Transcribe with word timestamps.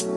What's 0.00 0.14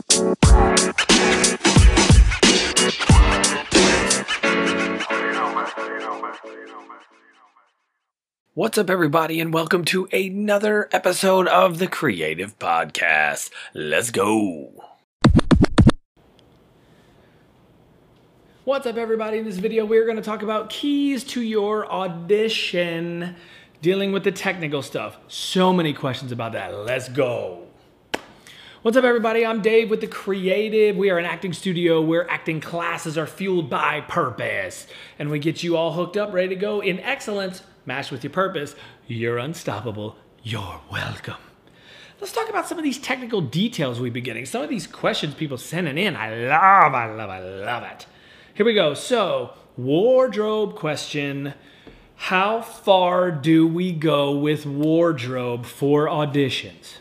up, 8.78 8.88
everybody, 8.88 9.40
and 9.40 9.52
welcome 9.52 9.84
to 9.86 10.08
another 10.10 10.88
episode 10.90 11.48
of 11.48 11.78
the 11.78 11.86
Creative 11.86 12.58
Podcast. 12.58 13.50
Let's 13.74 14.10
go. 14.10 14.72
What's 18.64 18.86
up, 18.86 18.96
everybody? 18.96 19.36
In 19.36 19.44
this 19.44 19.58
video, 19.58 19.84
we're 19.84 20.04
going 20.04 20.16
to 20.16 20.22
talk 20.22 20.40
about 20.40 20.70
keys 20.70 21.24
to 21.24 21.42
your 21.42 21.86
audition, 21.92 23.36
dealing 23.82 24.12
with 24.12 24.24
the 24.24 24.32
technical 24.32 24.80
stuff. 24.80 25.18
So 25.28 25.74
many 25.74 25.92
questions 25.92 26.32
about 26.32 26.52
that. 26.52 26.74
Let's 26.74 27.10
go. 27.10 27.64
What's 28.84 28.98
up, 28.98 29.04
everybody? 29.04 29.46
I'm 29.46 29.62
Dave 29.62 29.88
with 29.88 30.02
The 30.02 30.06
Creative. 30.06 30.94
We 30.94 31.08
are 31.08 31.16
an 31.16 31.24
acting 31.24 31.54
studio 31.54 32.02
where 32.02 32.30
acting 32.30 32.60
classes 32.60 33.16
are 33.16 33.26
fueled 33.26 33.70
by 33.70 34.02
purpose. 34.02 34.86
And 35.18 35.30
we 35.30 35.38
get 35.38 35.62
you 35.62 35.74
all 35.74 35.94
hooked 35.94 36.18
up, 36.18 36.34
ready 36.34 36.48
to 36.48 36.54
go 36.54 36.80
in 36.80 37.00
excellence 37.00 37.62
matched 37.86 38.12
with 38.12 38.22
your 38.22 38.30
purpose, 38.30 38.74
you're 39.06 39.38
unstoppable. 39.38 40.16
You're 40.42 40.82
welcome. 40.92 41.38
Let's 42.20 42.34
talk 42.34 42.50
about 42.50 42.68
some 42.68 42.76
of 42.76 42.84
these 42.84 42.98
technical 42.98 43.40
details 43.40 44.00
we've 44.00 44.12
been 44.12 44.22
getting. 44.22 44.44
Some 44.44 44.60
of 44.60 44.68
these 44.68 44.86
questions 44.86 45.32
people 45.32 45.56
sending 45.56 45.96
in. 45.96 46.14
I 46.14 46.34
love, 46.34 46.92
I 46.92 47.10
love, 47.10 47.30
I 47.30 47.40
love 47.40 47.84
it. 47.84 48.04
Here 48.52 48.66
we 48.66 48.74
go. 48.74 48.92
So, 48.92 49.54
wardrobe 49.78 50.76
question. 50.76 51.54
How 52.16 52.60
far 52.60 53.30
do 53.30 53.66
we 53.66 53.92
go 53.92 54.36
with 54.36 54.66
wardrobe 54.66 55.64
for 55.64 56.06
auditions? 56.06 56.98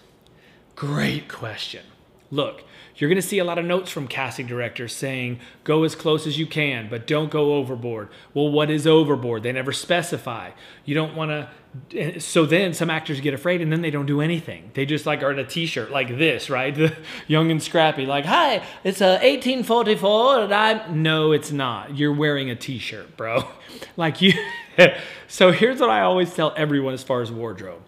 Great 0.84 1.30
question. 1.30 1.86
Look, 2.30 2.66
you're 2.98 3.10
going 3.10 3.22
to 3.22 3.26
see 3.26 3.40
a 3.40 3.46
lot 3.46 3.58
of 3.58 3.64
notes 3.64 3.90
from 3.90 4.06
casting 4.06 4.48
directors 4.48 4.94
saying, 4.94 5.40
go 5.64 5.86
as 5.86 5.96
close 5.96 6.28
as 6.28 6.38
you 6.38 6.46
can, 6.46 6.90
but 6.90 7.08
don't 7.08 7.32
go 7.32 7.54
overboard. 7.54 8.10
Well, 8.34 8.52
what 8.52 8.70
is 8.70 8.86
overboard? 8.86 9.44
They 9.44 9.54
never 9.54 9.72
specify. 9.72 10.52
You 10.84 10.94
don't 10.94 11.16
want 11.16 11.32
to. 11.32 11.50
Eh, 11.98 12.20
so 12.20 12.46
then 12.46 12.74
some 12.74 12.90
actors 12.90 13.22
get 13.22 13.34
afraid 13.34 13.62
and 13.62 13.72
then 13.72 13.82
they 13.82 13.92
don't 13.92 14.08
do 14.08 14.20
anything. 14.20 14.72
They 14.74 14.86
just 14.86 15.06
like 15.06 15.24
are 15.24 15.32
in 15.32 15.40
a 15.40 15.46
t 15.46 15.68
shirt 15.68 15.90
like 15.90 16.18
this, 16.18 16.50
right? 16.50 16.78
Young 17.28 17.50
and 17.50 17.64
scrappy, 17.64 18.06
like, 18.06 18.26
hi, 18.26 18.62
it's 18.84 19.00
a 19.00 19.12
1844 19.24 20.42
and 20.42 20.54
I'm. 20.54 21.02
No, 21.02 21.32
it's 21.32 21.54
not. 21.54 21.98
You're 21.98 22.14
wearing 22.14 22.50
a 22.50 22.58
t 22.58 22.78
shirt, 22.78 23.16
bro. 23.16 23.48
like 23.96 24.22
you. 24.22 24.34
so 25.30 25.54
here's 25.54 25.80
what 25.80 25.90
I 25.90 26.02
always 26.02 26.34
tell 26.34 26.54
everyone 26.58 26.94
as 26.94 27.04
far 27.04 27.22
as 27.22 27.32
wardrobe 27.32 27.84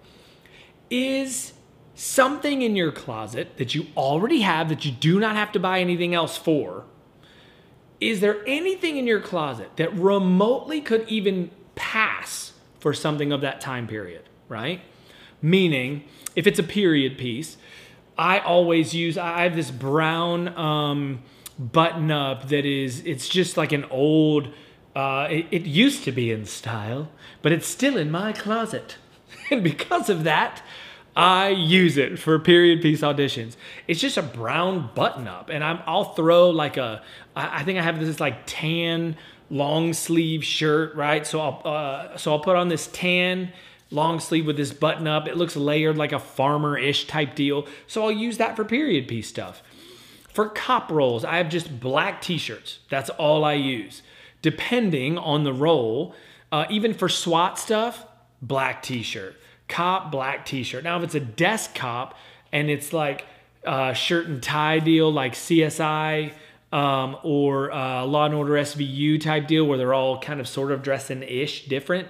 is 0.89 1.51
something 1.95 2.61
in 2.61 2.75
your 2.75 2.91
closet 2.91 3.57
that 3.57 3.73
you 3.73 3.87
already 3.95 4.41
have 4.41 4.69
that 4.69 4.85
you 4.85 4.91
do 4.91 5.19
not 5.19 5.35
have 5.35 5.51
to 5.53 5.59
buy 5.59 5.79
anything 5.79 6.13
else 6.13 6.37
for. 6.37 6.83
Is 8.01 8.19
there 8.19 8.45
anything 8.45 8.97
in 8.97 9.07
your 9.07 9.21
closet 9.21 9.71
that 9.77 9.93
remotely 9.93 10.81
could 10.81 11.07
even 11.07 11.49
pass 11.75 12.51
for 12.79 12.93
something 12.93 13.31
of 13.31 13.41
that 13.41 13.61
time 13.61 13.87
period, 13.87 14.23
right? 14.49 14.81
Meaning, 15.41 16.03
if 16.35 16.45
it's 16.45 16.59
a 16.59 16.63
period 16.63 17.17
piece, 17.17 17.57
I 18.17 18.39
always 18.39 18.93
use, 18.93 19.17
I 19.17 19.43
have 19.43 19.55
this 19.55 19.71
brown 19.71 20.49
um, 20.57 21.23
button 21.57 22.11
up 22.11 22.49
that 22.49 22.65
is, 22.65 23.01
it's 23.05 23.29
just 23.29 23.55
like 23.55 23.71
an 23.71 23.85
old, 23.85 24.49
uh, 24.95 25.27
it, 25.29 25.47
it 25.51 25.61
used 25.63 26.03
to 26.03 26.11
be 26.11 26.31
in 26.31 26.45
style, 26.45 27.09
but 27.41 27.51
it's 27.51 27.67
still 27.67 27.97
in 27.97 28.11
my 28.11 28.33
closet. 28.33 28.97
And 29.51 29.63
because 29.63 30.09
of 30.09 30.23
that, 30.23 30.63
I 31.15 31.49
use 31.49 31.95
it 31.95 32.19
for 32.19 32.37
period 32.39 32.81
piece 32.81 33.01
auditions. 33.01 33.55
It's 33.87 34.01
just 34.01 34.17
a 34.17 34.21
brown 34.21 34.89
button 34.95 35.27
up, 35.27 35.49
and 35.49 35.63
I'm, 35.63 35.79
I'll 35.85 36.13
throw 36.13 36.49
like 36.49 36.75
a, 36.75 37.01
I 37.35 37.63
think 37.63 37.79
I 37.79 37.83
have 37.83 37.99
this 37.99 38.19
like 38.19 38.39
tan 38.45 39.15
long 39.49 39.93
sleeve 39.93 40.43
shirt, 40.43 40.93
right? 40.95 41.25
So 41.25 41.39
I'll, 41.39 41.61
uh, 41.63 42.17
so 42.17 42.33
I'll 42.33 42.39
put 42.39 42.57
on 42.57 42.67
this 42.67 42.87
tan 42.87 43.53
long 43.91 44.19
sleeve 44.19 44.45
with 44.45 44.57
this 44.57 44.73
button 44.73 45.07
up. 45.07 45.27
It 45.27 45.37
looks 45.37 45.55
layered 45.55 45.97
like 45.97 46.11
a 46.11 46.19
farmer 46.19 46.77
ish 46.77 47.07
type 47.07 47.33
deal. 47.35 47.65
So 47.87 48.03
I'll 48.03 48.11
use 48.11 48.37
that 48.37 48.57
for 48.57 48.65
period 48.65 49.07
piece 49.07 49.29
stuff. 49.29 49.63
For 50.33 50.49
cop 50.49 50.91
roles, 50.91 51.23
I 51.23 51.37
have 51.37 51.47
just 51.47 51.79
black 51.79 52.21
t 52.21 52.37
shirts. 52.37 52.79
That's 52.89 53.09
all 53.11 53.45
I 53.45 53.53
use. 53.53 54.01
Depending 54.41 55.17
on 55.17 55.45
the 55.45 55.53
role, 55.53 56.13
uh, 56.51 56.65
even 56.69 56.93
for 56.93 57.07
SWAT 57.07 57.57
stuff, 57.57 58.05
black 58.41 58.83
t 58.83 59.01
shirt 59.01 59.37
cop 59.67 60.11
black 60.11 60.45
t-shirt. 60.45 60.83
Now, 60.83 60.97
if 60.97 61.03
it's 61.03 61.15
a 61.15 61.19
desk 61.19 61.75
cop 61.75 62.17
and 62.51 62.69
it's 62.69 62.93
like 62.93 63.25
a 63.63 63.93
shirt 63.93 64.27
and 64.27 64.41
tie 64.41 64.79
deal, 64.79 65.11
like 65.11 65.33
CSI 65.33 66.33
um, 66.71 67.17
or 67.23 67.71
uh, 67.71 68.05
Law 68.05 68.25
and 68.25 68.35
Order 68.35 68.53
SVU 68.53 69.19
type 69.21 69.47
deal, 69.47 69.65
where 69.65 69.77
they're 69.77 69.93
all 69.93 70.19
kind 70.19 70.39
of 70.39 70.47
sort 70.47 70.71
of 70.71 70.83
dressing 70.83 71.23
ish 71.23 71.67
different, 71.67 72.07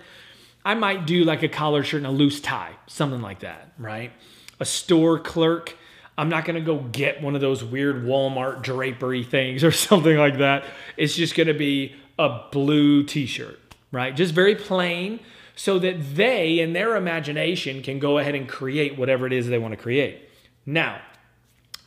I 0.64 0.74
might 0.74 1.06
do 1.06 1.24
like 1.24 1.44
a 1.44 1.48
collar 1.48 1.84
shirt 1.84 2.00
and 2.00 2.08
a 2.08 2.12
loose 2.12 2.42
tie, 2.42 2.74
something 2.88 3.22
like 3.22 3.40
that, 3.40 3.72
right? 3.78 4.12
A 4.60 4.66
store 4.66 5.20
clerk. 5.20 5.76
I'm 6.18 6.30
not 6.30 6.46
gonna 6.46 6.62
go 6.62 6.80
get 6.80 7.22
one 7.22 7.36
of 7.36 7.42
those 7.42 7.64
weird 7.64 8.04
Walmart 8.04 8.64
drapery 8.64 9.24
things 9.24 9.64
or 9.64 9.72
something 9.72 10.18
like 10.18 10.40
that. 10.40 10.64
It's 10.98 11.16
just 11.16 11.36
gonna 11.36 11.54
be 11.54 11.96
a 12.18 12.42
blue 12.52 13.04
t-shirt, 13.04 13.60
right? 13.92 14.16
Just 14.16 14.34
very 14.34 14.56
plain 14.56 15.20
so 15.56 15.80
that 15.80 16.16
they, 16.16 16.60
in 16.60 16.74
their 16.74 16.96
imagination, 16.96 17.82
can 17.82 18.00
go 18.00 18.18
ahead 18.18 18.36
and 18.36 18.48
create 18.48 18.98
whatever 18.98 19.26
it 19.26 19.34
is 19.34 19.48
they 19.48 19.58
want 19.58 19.72
to 19.72 19.78
create. 19.78 20.30
Now, 20.66 21.02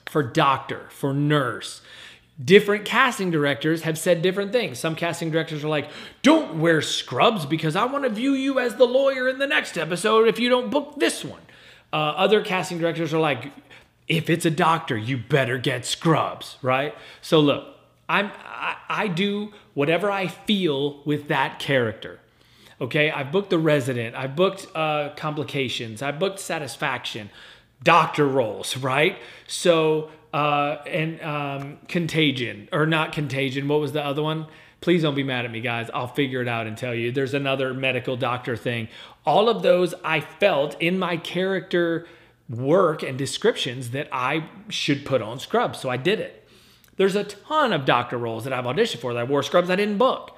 for 0.06 0.22
doctor, 0.22 0.86
for 0.90 1.12
nurse, 1.12 1.82
different 2.42 2.84
casting 2.84 3.30
directors 3.30 3.82
have 3.82 3.98
said 3.98 4.22
different 4.22 4.52
things. 4.52 4.78
Some 4.78 4.94
casting 4.94 5.30
directors 5.30 5.64
are 5.64 5.68
like, 5.68 5.90
don't 6.22 6.60
wear 6.60 6.80
scrubs 6.80 7.44
because 7.44 7.76
I 7.76 7.84
want 7.84 8.04
to 8.04 8.10
view 8.10 8.32
you 8.32 8.58
as 8.58 8.76
the 8.76 8.86
lawyer 8.86 9.28
in 9.28 9.38
the 9.38 9.46
next 9.46 9.76
episode 9.76 10.28
if 10.28 10.38
you 10.38 10.48
don't 10.48 10.70
book 10.70 10.94
this 10.98 11.24
one. 11.24 11.42
Uh, 11.92 11.96
other 11.96 12.42
casting 12.42 12.78
directors 12.78 13.12
are 13.12 13.18
like, 13.18 13.52
if 14.06 14.30
it's 14.30 14.46
a 14.46 14.50
doctor, 14.50 14.96
you 14.96 15.18
better 15.18 15.58
get 15.58 15.84
scrubs, 15.84 16.56
right? 16.62 16.94
So 17.20 17.40
look, 17.40 17.76
I'm 18.08 18.30
I, 18.46 18.76
I 18.88 19.08
do 19.08 19.52
whatever 19.74 20.10
I 20.10 20.28
feel 20.28 21.02
with 21.04 21.28
that 21.28 21.58
character. 21.58 22.20
Okay, 22.80 23.10
I've 23.10 23.32
booked 23.32 23.50
The 23.50 23.58
Resident, 23.58 24.14
I've 24.14 24.36
booked 24.36 24.68
uh, 24.74 25.10
Complications, 25.16 26.00
I've 26.00 26.20
booked 26.20 26.38
Satisfaction, 26.38 27.30
doctor 27.82 28.26
roles, 28.26 28.76
right? 28.76 29.18
So, 29.48 30.10
uh, 30.32 30.76
and 30.86 31.20
um, 31.22 31.78
Contagion, 31.88 32.68
or 32.72 32.86
not 32.86 33.12
Contagion, 33.12 33.66
what 33.66 33.80
was 33.80 33.92
the 33.92 34.04
other 34.04 34.22
one? 34.22 34.46
Please 34.80 35.02
don't 35.02 35.16
be 35.16 35.24
mad 35.24 35.44
at 35.44 35.50
me, 35.50 35.60
guys. 35.60 35.90
I'll 35.92 36.06
figure 36.06 36.40
it 36.40 36.46
out 36.46 36.68
and 36.68 36.76
tell 36.76 36.94
you. 36.94 37.10
There's 37.10 37.34
another 37.34 37.74
medical 37.74 38.16
doctor 38.16 38.56
thing. 38.56 38.86
All 39.26 39.48
of 39.48 39.62
those 39.62 39.92
I 40.04 40.20
felt 40.20 40.80
in 40.80 41.00
my 41.00 41.16
character 41.16 42.06
work 42.48 43.02
and 43.02 43.18
descriptions 43.18 43.90
that 43.90 44.08
I 44.12 44.48
should 44.68 45.04
put 45.04 45.20
on 45.20 45.40
scrubs. 45.40 45.80
So 45.80 45.90
I 45.90 45.96
did 45.96 46.20
it. 46.20 46.46
There's 46.96 47.16
a 47.16 47.24
ton 47.24 47.72
of 47.72 47.84
doctor 47.84 48.16
roles 48.16 48.44
that 48.44 48.52
I've 48.52 48.64
auditioned 48.64 49.00
for 49.00 49.12
that 49.14 49.20
I 49.20 49.24
wore 49.24 49.42
scrubs 49.42 49.68
I 49.68 49.76
didn't 49.76 49.98
book. 49.98 50.36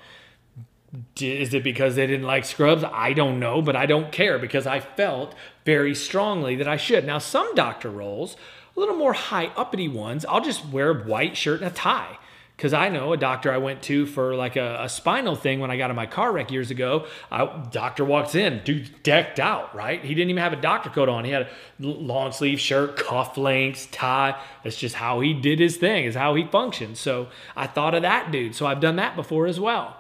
Is 1.21 1.55
it 1.55 1.63
because 1.63 1.95
they 1.95 2.07
didn't 2.07 2.27
like 2.27 2.45
scrubs? 2.45 2.83
I 2.83 3.13
don't 3.13 3.39
know, 3.39 3.63
but 3.63 3.77
I 3.77 3.87
don't 3.87 4.11
care 4.11 4.39
because 4.39 4.67
I 4.67 4.81
felt 4.81 5.35
very 5.65 5.95
strongly 5.95 6.57
that 6.57 6.67
I 6.67 6.77
should. 6.77 7.07
Now, 7.07 7.19
some 7.19 7.55
doctor 7.55 7.89
roles, 7.89 8.37
a 8.77 8.81
little 8.81 8.97
more 8.97 9.13
high 9.13 9.47
uppity 9.57 9.87
ones, 9.87 10.25
I'll 10.25 10.41
just 10.41 10.67
wear 10.67 10.91
a 10.91 11.05
white 11.05 11.37
shirt 11.37 11.61
and 11.61 11.71
a 11.71 11.75
tie. 11.75 12.19
Because 12.57 12.75
I 12.75 12.91
know 12.91 13.15
a 13.15 13.17
doctor 13.17 13.51
I 13.51 13.57
went 13.57 13.81
to 13.85 14.05
for 14.05 14.35
like 14.35 14.57
a, 14.57 14.83
a, 14.83 14.89
spinal 14.91 15.35
thing 15.35 15.61
when 15.61 15.71
I 15.71 15.79
got 15.79 15.89
in 15.89 15.97
my 15.97 16.05
car 16.05 16.31
wreck 16.31 16.51
years 16.51 16.71
ago. 16.71 17.07
I, 17.31 17.47
doctor 17.71 18.05
walks 18.05 18.35
in, 18.35 18.61
dude 18.65 19.03
decked 19.03 19.41
out, 19.41 19.75
right? 19.75 20.05
He 20.05 20.15
didn't 20.15 20.29
even 20.29 20.43
have 20.43 20.53
a 20.53 20.61
doctor 20.61 20.91
coat 20.91 21.09
on. 21.09 21.25
He 21.25 21.31
had 21.31 21.45
a 21.45 21.49
long 21.79 22.33
sleeve 22.33 22.61
shirt, 22.61 22.99
cuff 22.99 23.39
links, 23.39 23.87
tie. 23.87 24.39
That's 24.63 24.77
just 24.77 24.97
how 24.97 25.21
he 25.21 25.33
did 25.33 25.59
his 25.59 25.79
thing, 25.79 26.05
is 26.05 26.15
how 26.15 26.35
he 26.35 26.45
functioned. 26.45 26.99
So 26.99 27.29
I 27.57 27.67
thought 27.67 27.95
of 27.95 28.03
that 28.03 28.31
dude. 28.31 28.55
So 28.55 28.67
I've 28.67 28.81
done 28.81 28.97
that 28.97 29.17
before 29.17 29.47
as 29.47 29.59
well. 29.59 29.97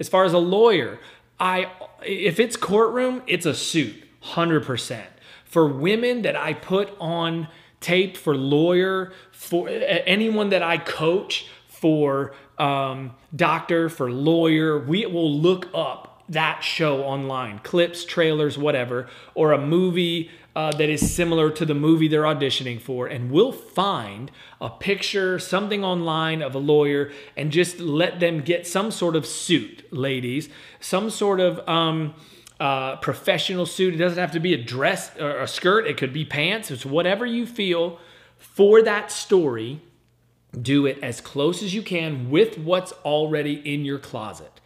As 0.00 0.08
far 0.08 0.24
as 0.24 0.32
a 0.32 0.38
lawyer, 0.38 0.98
I 1.38 1.70
if 2.02 2.40
it's 2.40 2.56
courtroom, 2.56 3.22
it's 3.26 3.46
a 3.46 3.54
suit, 3.54 4.02
100%. 4.24 5.04
For 5.44 5.66
women 5.66 6.22
that 6.22 6.34
I 6.34 6.54
put 6.54 6.92
on 6.98 7.48
tape 7.80 8.16
for 8.16 8.34
lawyer, 8.34 9.12
for 9.30 9.68
anyone 9.68 10.50
that 10.50 10.62
I 10.62 10.78
coach, 10.78 11.46
for 11.68 12.34
um, 12.58 13.12
doctor, 13.34 13.88
for 13.88 14.10
lawyer, 14.10 14.78
we 14.78 15.06
will 15.06 15.32
look 15.32 15.68
up 15.74 16.09
that 16.30 16.62
show 16.62 17.02
online, 17.02 17.58
clips, 17.58 18.04
trailers, 18.04 18.56
whatever, 18.56 19.08
or 19.34 19.52
a 19.52 19.58
movie 19.58 20.30
uh, 20.56 20.72
that 20.72 20.88
is 20.88 21.12
similar 21.12 21.50
to 21.50 21.64
the 21.64 21.74
movie 21.74 22.08
they're 22.08 22.22
auditioning 22.22 22.80
for, 22.80 23.06
and 23.06 23.30
we'll 23.30 23.52
find 23.52 24.30
a 24.60 24.70
picture, 24.70 25.38
something 25.38 25.84
online 25.84 26.40
of 26.40 26.54
a 26.54 26.58
lawyer, 26.58 27.10
and 27.36 27.50
just 27.50 27.78
let 27.78 28.20
them 28.20 28.40
get 28.40 28.66
some 28.66 28.90
sort 28.90 29.16
of 29.16 29.26
suit, 29.26 29.86
ladies, 29.92 30.48
some 30.80 31.10
sort 31.10 31.40
of 31.40 31.68
um, 31.68 32.14
uh, 32.58 32.96
professional 32.96 33.66
suit. 33.66 33.94
It 33.94 33.98
doesn't 33.98 34.18
have 34.18 34.32
to 34.32 34.40
be 34.40 34.54
a 34.54 34.62
dress 34.62 35.16
or 35.18 35.40
a 35.40 35.48
skirt, 35.48 35.86
it 35.86 35.96
could 35.96 36.12
be 36.12 36.24
pants, 36.24 36.70
it's 36.70 36.86
whatever 36.86 37.26
you 37.26 37.46
feel 37.46 37.98
for 38.38 38.82
that 38.82 39.10
story 39.10 39.82
do 40.60 40.86
it 40.86 40.98
as 41.02 41.20
close 41.20 41.62
as 41.62 41.74
you 41.74 41.82
can 41.82 42.30
with 42.30 42.58
what's 42.58 42.92
already 43.04 43.54
in 43.72 43.84
your 43.84 43.98
closet. 43.98 44.59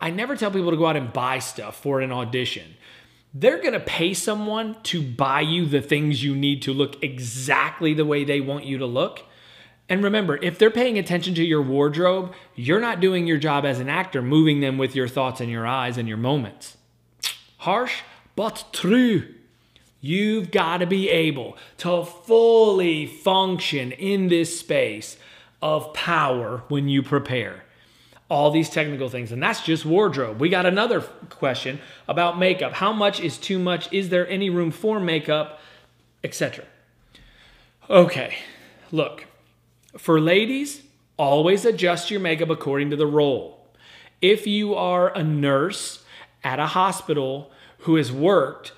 I 0.00 0.10
never 0.10 0.36
tell 0.36 0.50
people 0.50 0.70
to 0.70 0.76
go 0.76 0.86
out 0.86 0.96
and 0.96 1.12
buy 1.12 1.38
stuff 1.40 1.80
for 1.80 2.00
an 2.00 2.12
audition. 2.12 2.74
They're 3.34 3.62
gonna 3.62 3.80
pay 3.80 4.14
someone 4.14 4.76
to 4.84 5.02
buy 5.02 5.42
you 5.42 5.66
the 5.66 5.82
things 5.82 6.24
you 6.24 6.34
need 6.34 6.62
to 6.62 6.72
look 6.72 7.02
exactly 7.02 7.94
the 7.94 8.04
way 8.04 8.24
they 8.24 8.40
want 8.40 8.64
you 8.64 8.78
to 8.78 8.86
look. 8.86 9.22
And 9.88 10.04
remember, 10.04 10.38
if 10.42 10.58
they're 10.58 10.70
paying 10.70 10.98
attention 10.98 11.34
to 11.34 11.44
your 11.44 11.62
wardrobe, 11.62 12.34
you're 12.54 12.80
not 12.80 13.00
doing 13.00 13.26
your 13.26 13.38
job 13.38 13.64
as 13.64 13.80
an 13.80 13.88
actor, 13.88 14.20
moving 14.20 14.60
them 14.60 14.76
with 14.76 14.94
your 14.94 15.08
thoughts 15.08 15.40
and 15.40 15.50
your 15.50 15.66
eyes 15.66 15.96
and 15.96 16.06
your 16.06 16.18
moments. 16.18 16.76
Harsh, 17.58 18.02
but 18.36 18.66
true. 18.72 19.34
You've 20.00 20.50
got 20.50 20.78
to 20.78 20.86
be 20.86 21.08
able 21.08 21.56
to 21.78 22.04
fully 22.04 23.06
function 23.06 23.92
in 23.92 24.28
this 24.28 24.60
space 24.60 25.16
of 25.60 25.92
power 25.92 26.62
when 26.68 26.88
you 26.88 27.02
prepare. 27.02 27.64
All 28.30 28.50
these 28.50 28.68
technical 28.68 29.08
things, 29.08 29.32
and 29.32 29.42
that's 29.42 29.62
just 29.62 29.86
wardrobe. 29.86 30.38
We 30.38 30.50
got 30.50 30.66
another 30.66 31.00
question 31.00 31.80
about 32.06 32.38
makeup. 32.38 32.74
How 32.74 32.92
much 32.92 33.20
is 33.20 33.38
too 33.38 33.58
much? 33.58 33.90
Is 33.92 34.10
there 34.10 34.28
any 34.28 34.50
room 34.50 34.70
for 34.70 35.00
makeup, 35.00 35.60
etc.? 36.22 36.64
Okay, 37.88 38.36
look, 38.92 39.24
for 39.96 40.20
ladies, 40.20 40.82
always 41.16 41.64
adjust 41.64 42.10
your 42.10 42.20
makeup 42.20 42.50
according 42.50 42.90
to 42.90 42.96
the 42.96 43.06
role. 43.06 43.66
If 44.20 44.46
you 44.46 44.74
are 44.74 45.08
a 45.16 45.22
nurse 45.22 46.04
at 46.44 46.58
a 46.58 46.66
hospital 46.66 47.50
who 47.78 47.96
has 47.96 48.12
worked 48.12 48.72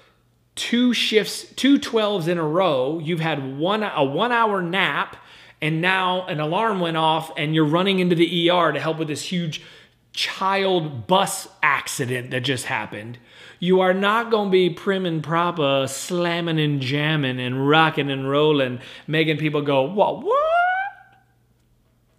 two 0.55 0.93
shifts, 0.93 1.44
two 1.56 1.79
12s 1.79 2.29
in 2.29 2.38
a 2.38 2.46
row, 2.46 2.99
you've 2.99 3.20
had 3.20 3.58
one 3.58 3.82
a 3.82 4.05
1 4.05 4.31
hour 4.31 4.62
nap 4.62 5.17
and 5.62 5.81
now 5.81 6.27
an 6.27 6.41
alarm 6.41 6.81
went 6.81 6.97
off 6.97 7.31
and 7.37 7.55
you're 7.55 7.65
running 7.65 7.99
into 7.99 8.15
the 8.15 8.51
ER 8.51 8.73
to 8.73 8.81
help 8.81 8.99
with 8.99 9.09
this 9.09 9.23
huge 9.23 9.62
child 10.12 11.07
bus 11.07 11.49
accident 11.62 12.31
that 12.31 12.41
just 12.41 12.67
happened. 12.67 13.19
You 13.59 13.81
are 13.81 13.95
not 13.95 14.31
going 14.31 14.49
to 14.49 14.53
be 14.53 14.71
prim 14.71 15.05
and 15.07 15.23
proper, 15.23 15.87
slamming 15.87 16.59
and 16.59 16.81
jamming 16.81 17.39
and 17.39 17.69
rocking 17.69 18.11
and 18.11 18.29
rolling, 18.29 18.81
making 19.07 19.37
people 19.37 19.62
go, 19.62 19.83
what, 19.83 20.23
what? 20.23 20.37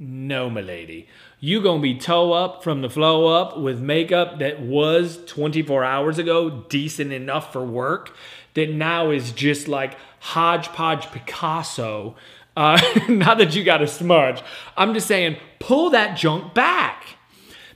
No, 0.03 0.49
milady. 0.49 1.07
You 1.39 1.61
gonna 1.61 1.79
be 1.79 1.95
toe 1.95 2.33
up 2.33 2.63
from 2.63 2.81
the 2.81 2.89
flow 2.89 3.27
up 3.27 3.59
with 3.59 3.79
makeup 3.79 4.39
that 4.39 4.59
was 4.59 5.23
24 5.25 5.83
hours 5.83 6.17
ago 6.17 6.65
decent 6.69 7.11
enough 7.11 7.53
for 7.53 7.63
work 7.63 8.15
that 8.55 8.71
now 8.71 9.11
is 9.11 9.31
just 9.31 9.67
like 9.67 9.95
hodgepodge 10.19 11.11
Picasso. 11.11 12.15
Uh, 12.55 12.79
not 13.09 13.37
that 13.37 13.55
you 13.55 13.63
got 13.63 13.81
a 13.81 13.87
smudge. 13.87 14.41
I'm 14.75 14.93
just 14.93 15.07
saying, 15.07 15.37
pull 15.59 15.89
that 15.91 16.17
junk 16.17 16.53
back. 16.53 17.05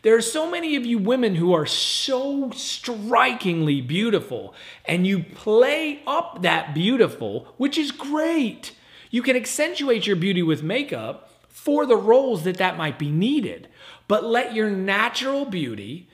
There 0.01 0.15
are 0.15 0.21
so 0.21 0.49
many 0.49 0.75
of 0.75 0.85
you 0.85 0.99
women 0.99 1.35
who 1.35 1.53
are 1.53 1.65
so 1.65 2.51
strikingly 2.51 3.81
beautiful, 3.81 4.53
and 4.85 5.07
you 5.07 5.23
play 5.23 6.01
up 6.05 6.43
that 6.43 6.75
beautiful, 6.75 7.53
which 7.57 7.77
is 7.77 7.91
great. 7.91 8.73
You 9.09 9.23
can 9.23 9.35
accentuate 9.35 10.05
your 10.05 10.15
beauty 10.15 10.43
with 10.43 10.61
makeup 10.61 11.31
for 11.47 11.87
the 11.87 11.97
roles 11.97 12.43
that 12.43 12.57
that 12.57 12.77
might 12.77 12.99
be 12.99 13.09
needed. 13.09 13.67
But 14.07 14.23
let 14.23 14.53
your 14.53 14.69
natural 14.69 15.45
beauty 15.45 16.07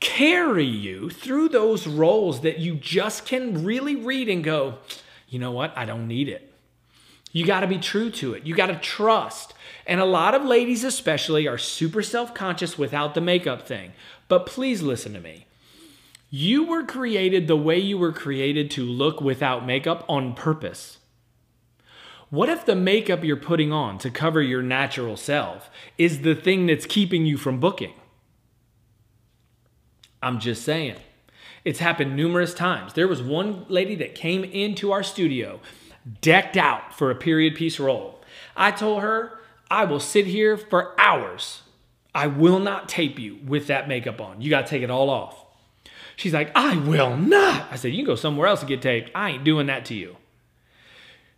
carry 0.00 0.66
you 0.66 1.08
through 1.08 1.48
those 1.48 1.86
roles 1.86 2.42
that 2.42 2.58
you 2.58 2.74
just 2.74 3.24
can 3.24 3.64
really 3.64 3.96
read 3.96 4.28
and 4.28 4.44
go, 4.44 4.74
you 5.28 5.38
know 5.38 5.52
what? 5.52 5.72
I 5.78 5.86
don't 5.86 6.06
need 6.06 6.28
it. 6.28 6.53
You 7.34 7.44
got 7.44 7.60
to 7.60 7.66
be 7.66 7.78
true 7.78 8.10
to 8.12 8.34
it. 8.34 8.46
You 8.46 8.54
got 8.54 8.68
to 8.68 8.76
trust. 8.76 9.54
And 9.88 10.00
a 10.00 10.04
lot 10.04 10.34
of 10.34 10.44
ladies, 10.44 10.84
especially, 10.84 11.48
are 11.48 11.58
super 11.58 12.00
self 12.00 12.32
conscious 12.32 12.78
without 12.78 13.14
the 13.14 13.20
makeup 13.20 13.66
thing. 13.66 13.92
But 14.28 14.46
please 14.46 14.82
listen 14.82 15.12
to 15.14 15.20
me. 15.20 15.46
You 16.30 16.64
were 16.64 16.84
created 16.84 17.48
the 17.48 17.56
way 17.56 17.76
you 17.76 17.98
were 17.98 18.12
created 18.12 18.70
to 18.72 18.84
look 18.84 19.20
without 19.20 19.66
makeup 19.66 20.04
on 20.08 20.34
purpose. 20.34 20.98
What 22.30 22.48
if 22.48 22.64
the 22.64 22.76
makeup 22.76 23.24
you're 23.24 23.36
putting 23.36 23.72
on 23.72 23.98
to 23.98 24.10
cover 24.10 24.40
your 24.40 24.62
natural 24.62 25.16
self 25.16 25.68
is 25.98 26.20
the 26.20 26.36
thing 26.36 26.66
that's 26.66 26.86
keeping 26.86 27.26
you 27.26 27.36
from 27.36 27.58
booking? 27.58 27.94
I'm 30.22 30.38
just 30.38 30.62
saying. 30.62 30.98
It's 31.64 31.80
happened 31.80 32.14
numerous 32.14 32.54
times. 32.54 32.92
There 32.92 33.08
was 33.08 33.22
one 33.22 33.66
lady 33.68 33.96
that 33.96 34.14
came 34.14 34.44
into 34.44 34.92
our 34.92 35.02
studio 35.02 35.60
decked 36.20 36.56
out 36.56 36.96
for 36.96 37.10
a 37.10 37.14
period 37.14 37.54
piece 37.54 37.78
role. 37.80 38.20
I 38.56 38.70
told 38.70 39.02
her, 39.02 39.38
I 39.70 39.84
will 39.84 40.00
sit 40.00 40.26
here 40.26 40.56
for 40.56 40.98
hours. 41.00 41.62
I 42.14 42.26
will 42.26 42.60
not 42.60 42.88
tape 42.88 43.18
you 43.18 43.38
with 43.44 43.66
that 43.66 43.88
makeup 43.88 44.20
on. 44.20 44.40
You 44.40 44.50
got 44.50 44.66
to 44.66 44.70
take 44.70 44.82
it 44.82 44.90
all 44.90 45.10
off. 45.10 45.44
She's 46.16 46.32
like, 46.32 46.52
I 46.54 46.76
will 46.76 47.16
not. 47.16 47.66
I 47.72 47.76
said, 47.76 47.92
You 47.92 47.98
can 47.98 48.06
go 48.06 48.14
somewhere 48.14 48.46
else 48.46 48.60
and 48.60 48.68
get 48.68 48.82
taped. 48.82 49.10
I 49.14 49.30
ain't 49.30 49.44
doing 49.44 49.66
that 49.66 49.84
to 49.86 49.94
you. 49.94 50.16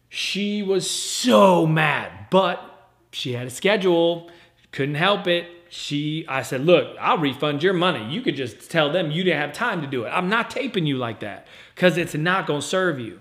She 0.08 0.62
was 0.62 0.88
so 0.90 1.66
mad, 1.66 2.26
but 2.30 2.62
she 3.10 3.32
had 3.32 3.46
a 3.46 3.50
schedule, 3.50 4.30
couldn't 4.72 4.94
help 4.96 5.26
it. 5.26 5.48
She, 5.68 6.24
I 6.28 6.42
said, 6.42 6.64
look, 6.64 6.96
I'll 7.00 7.18
refund 7.18 7.62
your 7.62 7.72
money. 7.72 8.12
You 8.12 8.22
could 8.22 8.36
just 8.36 8.70
tell 8.70 8.92
them 8.92 9.10
you 9.10 9.24
didn't 9.24 9.40
have 9.40 9.52
time 9.52 9.80
to 9.80 9.86
do 9.86 10.04
it. 10.04 10.10
I'm 10.10 10.28
not 10.28 10.48
taping 10.48 10.86
you 10.86 10.96
like 10.96 11.20
that 11.20 11.46
because 11.74 11.96
it's 11.96 12.14
not 12.14 12.46
going 12.46 12.60
to 12.60 12.66
serve 12.66 13.00
you. 13.00 13.20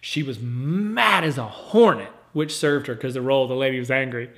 She 0.00 0.22
was 0.22 0.38
mad 0.40 1.24
as 1.24 1.38
a 1.38 1.46
hornet, 1.46 2.10
which 2.32 2.54
served 2.54 2.86
her 2.86 2.94
because 2.94 3.14
the 3.14 3.22
role 3.22 3.44
of 3.44 3.48
the 3.48 3.56
lady 3.56 3.78
was 3.78 3.90
angry. 3.90 4.30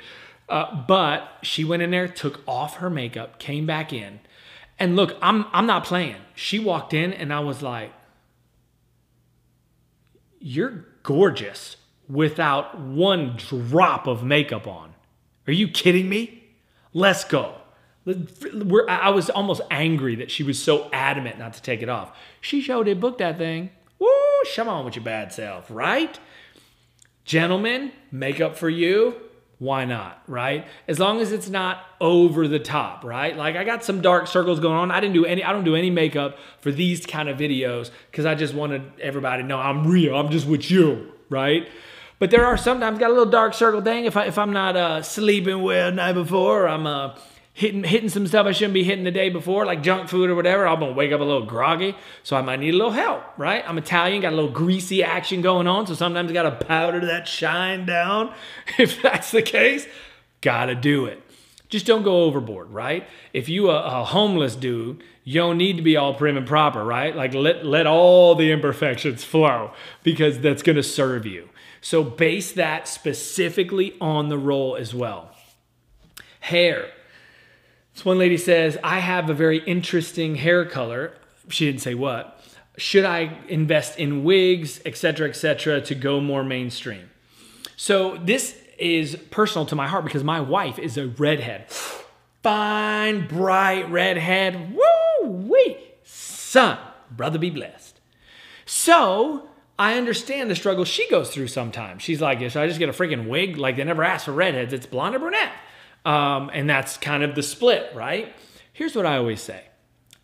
Uh, 0.49 0.85
but 0.87 1.39
she 1.43 1.65
went 1.65 1.83
in 1.83 1.91
there, 1.91 2.09
took 2.09 2.41
off 2.47 2.77
her 2.77 2.91
makeup, 2.91 3.39
came 3.39 3.67
back 3.67 3.93
in. 3.93 4.21
And 4.79 4.97
look, 4.97 5.17
I'm, 5.23 5.47
I'm 5.53 5.67
not 5.67 5.85
playing. 5.85 6.17
She 6.35 6.59
walked 6.59 6.95
in 6.95 7.12
and 7.12 7.33
I 7.33 7.41
was 7.41 7.62
like, 7.62 7.93
You're 10.39 10.87
gorgeous 11.03 11.77
without 12.09 12.79
one 12.79 13.37
drop 13.37 14.07
of 14.07 14.25
makeup 14.25 14.67
on. 14.67 14.95
Are 15.47 15.53
you 15.53 15.69
kidding 15.69 16.09
me? 16.09 16.45
Let's 16.93 17.25
go. 17.25 17.55
We're, 18.05 18.89
I 18.89 19.11
was 19.11 19.31
almost 19.31 19.61
angry 19.71 20.17
that 20.17 20.31
she 20.31 20.43
was 20.43 20.61
so 20.61 20.89
adamant 20.93 21.39
not 21.39 21.53
to 21.55 21.62
take 21.62 21.83
it 21.83 21.89
off. 21.89 22.17
She 22.41 22.61
showed 22.61 22.89
it, 22.89 22.99
booked 22.99 23.19
that 23.19 23.39
thing. 23.39 23.71
Woo, 24.41 24.51
come 24.55 24.69
on 24.69 24.85
with 24.85 24.97
your 24.97 25.05
bad 25.05 25.33
self, 25.33 25.67
right? 25.71 26.19
Gentlemen, 27.25 27.93
makeup 28.11 28.57
for 28.57 28.69
you, 28.69 29.15
why 29.59 29.85
not, 29.85 30.23
right? 30.27 30.67
As 30.88 30.99
long 30.99 31.21
as 31.21 31.33
it's 31.33 31.49
not 31.49 31.85
over 32.00 32.49
the 32.49 32.59
top, 32.59 33.05
right? 33.05 33.37
Like 33.37 33.57
I 33.57 33.64
got 33.64 33.85
some 33.85 34.00
dark 34.00 34.26
circles 34.26 34.59
going 34.59 34.76
on. 34.76 34.91
I 34.91 35.00
didn't 35.00 35.14
do 35.14 35.26
any 35.26 35.45
I 35.45 35.53
don't 35.53 35.64
do 35.64 35.76
any 35.76 35.91
makeup 35.91 36.38
for 36.61 36.73
these 36.73 37.05
kind 37.05 37.29
of 37.29 37.38
videos 37.38 37.91
cuz 38.12 38.25
I 38.25 38.35
just 38.35 38.55
wanted 38.55 38.83
everybody 39.00 39.43
to 39.43 39.47
know 39.47 39.59
I'm 39.59 39.87
real. 39.87 40.17
I'm 40.17 40.31
just 40.31 40.47
with 40.47 40.71
you, 40.71 41.12
right? 41.29 41.69
But 42.19 42.31
there 42.31 42.47
are 42.47 42.57
sometimes 42.57 42.99
got 42.99 43.11
a 43.11 43.12
little 43.12 43.31
dark 43.31 43.53
circle 43.53 43.83
thing 43.83 44.07
if 44.07 44.17
I 44.17 44.25
if 44.25 44.38
I'm 44.38 44.53
not 44.53 44.76
uh, 44.76 45.03
sleeping 45.03 45.62
well 45.62 45.93
night 45.93 46.14
before, 46.14 46.67
I'm 46.67 46.87
uh 46.87 47.14
hitting 47.61 47.85
hitting 47.85 48.09
some 48.09 48.26
stuff 48.26 48.47
I 48.47 48.52
shouldn't 48.52 48.73
be 48.73 48.85
hitting 48.85 49.05
the 49.05 49.11
day 49.11 49.29
before, 49.29 49.67
like 49.67 49.83
junk 49.83 50.09
food 50.09 50.31
or 50.31 50.35
whatever, 50.35 50.67
I'm 50.67 50.81
gonna 50.81 50.93
wake 50.93 51.12
up 51.12 51.21
a 51.21 51.25
little 51.25 51.45
groggy. 51.45 51.95
So 52.23 52.35
I 52.35 52.40
might 52.40 52.59
need 52.59 52.73
a 52.73 52.76
little 52.79 52.90
help, 52.90 53.23
right? 53.37 53.62
I'm 53.69 53.76
Italian, 53.76 54.23
got 54.23 54.33
a 54.33 54.37
little 54.37 54.50
greasy 54.50 55.05
action 55.05 55.43
going 55.43 55.67
on, 55.67 55.87
so 55.87 55.93
sometimes 55.93 56.33
gotta 56.33 56.52
powder 56.52 57.05
that 57.05 57.29
shine 57.29 57.85
down. 57.85 58.33
If 58.79 59.02
that's 59.02 59.31
the 59.31 59.43
case, 59.43 59.87
gotta 60.40 60.75
do 60.75 61.05
it. 61.05 61.23
Just 61.69 61.85
don't 61.85 62.02
go 62.02 62.23
overboard, 62.23 62.71
right? 62.71 63.07
If 63.35 63.50
you 63.50 63.69
a, 63.69 64.00
a 64.00 64.05
homeless 64.05 64.57
dude, 64.57 65.02
you 65.23 65.35
don't 65.35 65.59
need 65.59 65.76
to 65.76 65.83
be 65.83 65.99
all 65.99 66.14
prim 66.14 66.38
and 66.38 66.47
proper, 66.47 66.83
right? 66.83 67.14
Like 67.14 67.35
let 67.35 67.67
let 67.67 67.87
all 67.87 68.35
the 68.37 68.52
imperfections 68.52 69.23
flow 69.23 69.73
because 70.02 70.40
that's 70.40 70.62
gonna 70.62 70.83
serve 70.83 71.26
you. 71.26 71.50
So 71.83 72.02
base 72.02 72.52
that 72.52 72.88
specifically 72.88 73.99
on 74.00 74.31
the 74.31 74.38
role 74.38 74.76
as 74.76 74.95
well. 74.95 75.33
Hair 76.40 76.90
this 78.00 78.07
one 78.07 78.16
lady 78.16 78.38
says, 78.38 78.78
I 78.83 79.00
have 79.00 79.28
a 79.28 79.35
very 79.35 79.59
interesting 79.64 80.37
hair 80.37 80.64
color. 80.64 81.12
She 81.50 81.66
didn't 81.66 81.83
say 81.83 81.92
what. 81.92 82.42
Should 82.78 83.04
I 83.04 83.37
invest 83.47 83.99
in 83.99 84.25
wigs, 84.25 84.80
etc., 84.87 85.28
etc., 85.28 85.83
to 85.83 85.95
go 85.95 86.19
more 86.19 86.42
mainstream? 86.42 87.11
So 87.76 88.16
this 88.16 88.57
is 88.78 89.16
personal 89.30 89.66
to 89.66 89.76
my 89.76 89.87
heart 89.87 90.04
because 90.04 90.25
my 90.25 90.40
wife 90.40 90.78
is 90.78 90.97
a 90.97 91.09
redhead. 91.09 91.71
Fine, 92.42 93.28
bright 93.28 93.90
redhead. 93.90 94.75
Woo 94.75 95.28
wee! 95.28 95.76
Son, 96.02 96.78
brother 97.11 97.38
be 97.38 97.50
blessed. 97.50 98.00
So 98.64 99.47
I 99.78 99.99
understand 99.99 100.50
the 100.50 100.57
struggle 100.57 100.87
she 100.87 101.07
goes 101.11 101.28
through 101.28 101.49
sometimes. 101.49 102.02
She's 102.02 102.23
like, 102.23 102.38
should 102.38 102.57
I 102.57 102.66
just 102.66 102.78
get 102.78 102.88
a 102.88 102.92
freaking 102.92 103.28
wig? 103.28 103.59
Like 103.59 103.76
they 103.76 103.85
never 103.85 104.02
asked 104.02 104.25
for 104.25 104.33
redheads. 104.33 104.73
It's 104.73 104.87
blonde 104.87 105.16
or 105.16 105.19
brunette. 105.19 105.52
Um, 106.04 106.50
and 106.52 106.69
that's 106.69 106.97
kind 106.97 107.23
of 107.23 107.35
the 107.35 107.42
split, 107.42 107.92
right? 107.95 108.35
Here's 108.73 108.97
what 108.97 109.07
I 109.07 109.16
always 109.16 109.42
say 109.42 109.64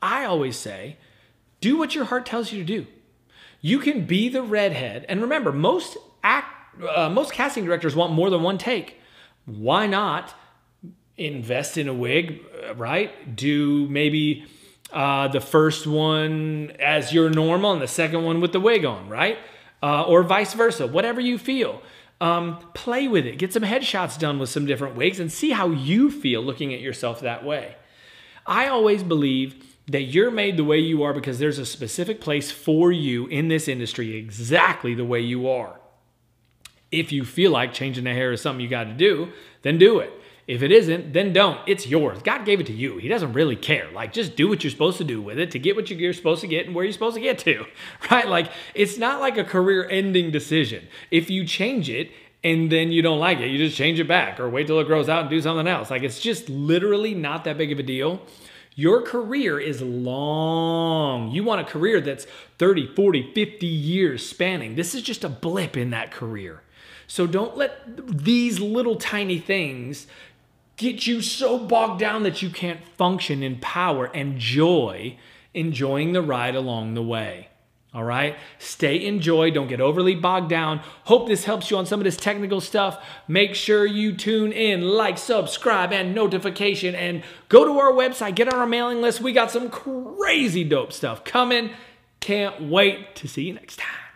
I 0.00 0.24
always 0.24 0.56
say, 0.56 0.96
do 1.60 1.76
what 1.76 1.94
your 1.94 2.04
heart 2.04 2.26
tells 2.26 2.52
you 2.52 2.58
to 2.58 2.64
do. 2.64 2.86
You 3.60 3.78
can 3.78 4.06
be 4.06 4.28
the 4.28 4.42
redhead. 4.42 5.04
And 5.08 5.20
remember, 5.20 5.52
most 5.52 5.96
act, 6.22 6.82
uh, 6.82 7.08
most 7.08 7.32
casting 7.32 7.64
directors 7.64 7.96
want 7.96 8.12
more 8.12 8.30
than 8.30 8.42
one 8.42 8.58
take. 8.58 9.00
why 9.46 9.86
not 9.86 10.34
invest 11.16 11.78
in 11.78 11.88
a 11.88 11.94
wig, 11.94 12.42
right? 12.76 13.34
Do 13.34 13.88
maybe 13.88 14.44
uh, 14.92 15.28
the 15.28 15.40
first 15.40 15.86
one 15.86 16.72
as 16.78 17.12
your 17.12 17.30
normal 17.30 17.72
and 17.72 17.80
the 17.80 17.88
second 17.88 18.24
one 18.24 18.40
with 18.40 18.52
the 18.52 18.60
wig 18.60 18.84
on, 18.84 19.08
right? 19.08 19.38
Uh, 19.82 20.02
or 20.02 20.22
vice 20.22 20.54
versa, 20.54 20.86
whatever 20.86 21.20
you 21.20 21.38
feel. 21.38 21.80
Um, 22.20 22.58
play 22.72 23.08
with 23.08 23.26
it. 23.26 23.38
Get 23.38 23.52
some 23.52 23.62
headshots 23.62 24.18
done 24.18 24.38
with 24.38 24.48
some 24.48 24.64
different 24.64 24.96
wigs 24.96 25.20
and 25.20 25.30
see 25.30 25.50
how 25.50 25.68
you 25.68 26.10
feel 26.10 26.40
looking 26.42 26.72
at 26.72 26.80
yourself 26.80 27.20
that 27.20 27.44
way. 27.44 27.76
I 28.46 28.68
always 28.68 29.02
believe 29.02 29.76
that 29.88 30.02
you're 30.02 30.30
made 30.30 30.56
the 30.56 30.64
way 30.64 30.78
you 30.78 31.02
are 31.02 31.12
because 31.12 31.38
there's 31.38 31.58
a 31.58 31.66
specific 31.66 32.20
place 32.20 32.50
for 32.50 32.90
you 32.90 33.26
in 33.26 33.48
this 33.48 33.68
industry 33.68 34.16
exactly 34.16 34.94
the 34.94 35.04
way 35.04 35.20
you 35.20 35.48
are. 35.48 35.78
If 36.90 37.12
you 37.12 37.24
feel 37.24 37.50
like 37.50 37.72
changing 37.72 38.04
the 38.04 38.12
hair 38.12 38.32
is 38.32 38.40
something 38.40 38.62
you 38.62 38.68
got 38.68 38.84
to 38.84 38.94
do, 38.94 39.30
then 39.62 39.78
do 39.78 39.98
it. 39.98 40.12
If 40.46 40.62
it 40.62 40.70
isn't, 40.70 41.12
then 41.12 41.32
don't. 41.32 41.58
It's 41.66 41.88
yours. 41.88 42.22
God 42.22 42.44
gave 42.44 42.60
it 42.60 42.66
to 42.66 42.72
you. 42.72 42.98
He 42.98 43.08
doesn't 43.08 43.32
really 43.32 43.56
care. 43.56 43.90
Like, 43.92 44.12
just 44.12 44.36
do 44.36 44.48
what 44.48 44.62
you're 44.62 44.70
supposed 44.70 44.98
to 44.98 45.04
do 45.04 45.20
with 45.20 45.40
it 45.40 45.50
to 45.52 45.58
get 45.58 45.74
what 45.74 45.90
you're 45.90 46.12
supposed 46.12 46.40
to 46.42 46.46
get 46.46 46.66
and 46.66 46.74
where 46.74 46.84
you're 46.84 46.92
supposed 46.92 47.16
to 47.16 47.20
get 47.20 47.38
to, 47.40 47.66
right? 48.10 48.28
Like, 48.28 48.52
it's 48.72 48.96
not 48.96 49.20
like 49.20 49.36
a 49.38 49.44
career 49.44 49.88
ending 49.88 50.30
decision. 50.30 50.86
If 51.10 51.30
you 51.30 51.44
change 51.44 51.90
it 51.90 52.10
and 52.44 52.70
then 52.70 52.92
you 52.92 53.02
don't 53.02 53.18
like 53.18 53.38
it, 53.38 53.48
you 53.48 53.58
just 53.58 53.76
change 53.76 53.98
it 53.98 54.06
back 54.06 54.38
or 54.38 54.48
wait 54.48 54.68
till 54.68 54.78
it 54.78 54.86
grows 54.86 55.08
out 55.08 55.22
and 55.22 55.30
do 55.30 55.40
something 55.40 55.66
else. 55.66 55.90
Like, 55.90 56.04
it's 56.04 56.20
just 56.20 56.48
literally 56.48 57.12
not 57.12 57.42
that 57.44 57.58
big 57.58 57.72
of 57.72 57.80
a 57.80 57.82
deal. 57.82 58.22
Your 58.76 59.02
career 59.02 59.58
is 59.58 59.82
long. 59.82 61.32
You 61.32 61.42
want 61.42 61.62
a 61.62 61.64
career 61.64 62.00
that's 62.00 62.26
30, 62.58 62.94
40, 62.94 63.32
50 63.32 63.66
years 63.66 64.28
spanning. 64.28 64.76
This 64.76 64.94
is 64.94 65.02
just 65.02 65.24
a 65.24 65.28
blip 65.28 65.76
in 65.76 65.90
that 65.90 66.12
career. 66.12 66.62
So 67.08 67.26
don't 67.26 67.56
let 67.56 67.80
these 68.06 68.60
little 68.60 68.96
tiny 68.96 69.38
things 69.38 70.06
get 70.76 71.06
you 71.06 71.20
so 71.20 71.58
bogged 71.58 72.00
down 72.00 72.22
that 72.24 72.42
you 72.42 72.50
can't 72.50 72.86
function 72.96 73.42
in 73.42 73.58
power 73.58 74.06
and 74.06 74.38
joy, 74.38 75.16
enjoying 75.54 76.12
the 76.12 76.22
ride 76.22 76.54
along 76.54 76.94
the 76.94 77.02
way. 77.02 77.48
All 77.94 78.04
right? 78.04 78.36
Stay 78.58 78.96
in 78.96 79.20
joy. 79.20 79.50
Don't 79.50 79.68
get 79.68 79.80
overly 79.80 80.14
bogged 80.14 80.50
down. 80.50 80.80
Hope 81.04 81.28
this 81.28 81.44
helps 81.44 81.70
you 81.70 81.78
on 81.78 81.86
some 81.86 81.98
of 81.98 82.04
this 82.04 82.18
technical 82.18 82.60
stuff. 82.60 83.02
Make 83.26 83.54
sure 83.54 83.86
you 83.86 84.14
tune 84.14 84.52
in, 84.52 84.82
like, 84.82 85.16
subscribe, 85.16 85.94
and 85.94 86.14
notification, 86.14 86.94
and 86.94 87.22
go 87.48 87.64
to 87.64 87.78
our 87.78 87.92
website. 87.92 88.34
Get 88.34 88.52
on 88.52 88.58
our 88.58 88.66
mailing 88.66 89.00
list. 89.00 89.22
We 89.22 89.32
got 89.32 89.50
some 89.50 89.70
crazy 89.70 90.62
dope 90.62 90.92
stuff 90.92 91.24
coming. 91.24 91.70
Can't 92.20 92.68
wait 92.68 93.16
to 93.16 93.28
see 93.28 93.44
you 93.44 93.54
next 93.54 93.78
time. 93.78 94.06